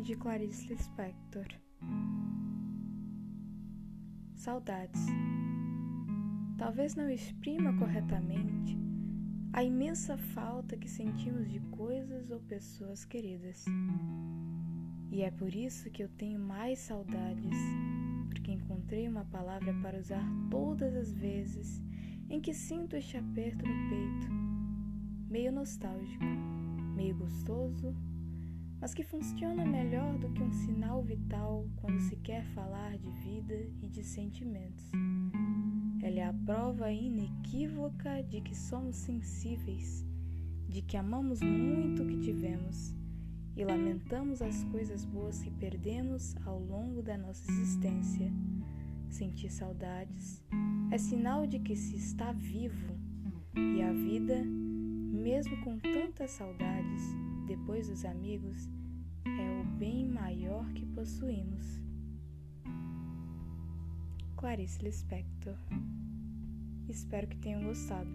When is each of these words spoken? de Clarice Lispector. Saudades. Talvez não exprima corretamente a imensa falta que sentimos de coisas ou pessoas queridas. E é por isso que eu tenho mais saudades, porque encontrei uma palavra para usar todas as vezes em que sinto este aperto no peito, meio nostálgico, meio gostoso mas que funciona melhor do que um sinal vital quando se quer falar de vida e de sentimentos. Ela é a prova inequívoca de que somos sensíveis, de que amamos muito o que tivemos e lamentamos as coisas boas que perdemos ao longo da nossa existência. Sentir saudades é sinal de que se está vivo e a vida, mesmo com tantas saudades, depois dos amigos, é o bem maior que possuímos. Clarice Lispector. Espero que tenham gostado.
de 0.00 0.16
Clarice 0.16 0.66
Lispector. 0.68 1.46
Saudades. 4.34 5.06
Talvez 6.56 6.94
não 6.94 7.10
exprima 7.10 7.76
corretamente 7.76 8.76
a 9.52 9.62
imensa 9.62 10.16
falta 10.16 10.76
que 10.76 10.88
sentimos 10.88 11.48
de 11.48 11.60
coisas 11.60 12.30
ou 12.30 12.40
pessoas 12.40 13.04
queridas. 13.04 13.64
E 15.10 15.22
é 15.22 15.30
por 15.30 15.54
isso 15.54 15.90
que 15.90 16.02
eu 16.02 16.08
tenho 16.08 16.40
mais 16.40 16.78
saudades, 16.78 17.58
porque 18.30 18.50
encontrei 18.50 19.06
uma 19.06 19.26
palavra 19.26 19.74
para 19.82 19.98
usar 19.98 20.24
todas 20.50 20.96
as 20.96 21.12
vezes 21.12 21.82
em 22.30 22.40
que 22.40 22.54
sinto 22.54 22.96
este 22.96 23.18
aperto 23.18 23.64
no 23.64 23.88
peito, 23.90 24.32
meio 25.28 25.52
nostálgico, 25.52 26.24
meio 26.96 27.14
gostoso 27.14 27.94
mas 28.82 28.92
que 28.92 29.04
funciona 29.04 29.64
melhor 29.64 30.18
do 30.18 30.28
que 30.30 30.42
um 30.42 30.50
sinal 30.50 31.04
vital 31.04 31.64
quando 31.76 32.00
se 32.00 32.16
quer 32.16 32.44
falar 32.46 32.98
de 32.98 33.10
vida 33.12 33.54
e 33.80 33.88
de 33.88 34.02
sentimentos. 34.02 34.90
Ela 36.02 36.18
é 36.18 36.24
a 36.24 36.32
prova 36.32 36.90
inequívoca 36.90 38.24
de 38.24 38.40
que 38.40 38.56
somos 38.56 38.96
sensíveis, 38.96 40.04
de 40.68 40.82
que 40.82 40.96
amamos 40.96 41.40
muito 41.40 42.02
o 42.02 42.06
que 42.08 42.18
tivemos 42.22 42.92
e 43.54 43.64
lamentamos 43.64 44.42
as 44.42 44.64
coisas 44.64 45.04
boas 45.04 45.40
que 45.40 45.50
perdemos 45.52 46.34
ao 46.44 46.58
longo 46.58 47.02
da 47.02 47.16
nossa 47.16 47.48
existência. 47.52 48.32
Sentir 49.08 49.50
saudades 49.50 50.42
é 50.90 50.98
sinal 50.98 51.46
de 51.46 51.60
que 51.60 51.76
se 51.76 51.94
está 51.94 52.32
vivo 52.32 52.98
e 53.54 53.80
a 53.80 53.92
vida, 53.92 54.42
mesmo 54.42 55.56
com 55.62 55.78
tantas 55.78 56.32
saudades, 56.32 57.31
depois 57.46 57.88
dos 57.88 58.04
amigos, 58.04 58.68
é 59.24 59.60
o 59.60 59.64
bem 59.76 60.08
maior 60.08 60.70
que 60.72 60.86
possuímos. 60.86 61.80
Clarice 64.36 64.82
Lispector. 64.82 65.56
Espero 66.88 67.28
que 67.28 67.38
tenham 67.38 67.62
gostado. 67.62 68.10